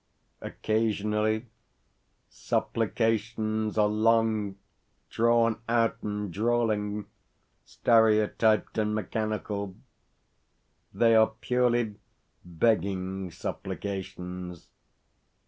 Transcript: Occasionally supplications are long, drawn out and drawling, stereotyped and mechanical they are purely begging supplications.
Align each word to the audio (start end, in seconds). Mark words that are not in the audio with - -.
Occasionally 0.41 1.45
supplications 2.27 3.77
are 3.77 3.87
long, 3.87 4.55
drawn 5.11 5.61
out 5.69 5.97
and 6.01 6.33
drawling, 6.33 7.05
stereotyped 7.65 8.79
and 8.79 8.95
mechanical 8.95 9.75
they 10.91 11.13
are 11.13 11.33
purely 11.41 11.97
begging 12.43 13.29
supplications. 13.29 14.69